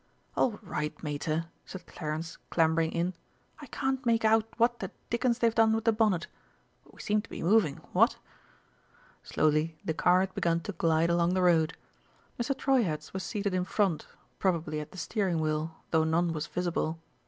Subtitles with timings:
[0.35, 3.13] "All right, Mater!" said Clarence, clambering in.
[3.59, 6.25] "I can't make out what the dickens they've done with the bonnet
[6.83, 8.17] but we seem to be moving, what?"
[9.21, 11.77] Slowly the car had begun to glide along the road.
[12.39, 12.57] Mr.
[12.57, 14.07] Treuherz was seated in front,
[14.39, 16.99] probably at the steering wheel, though none was visible.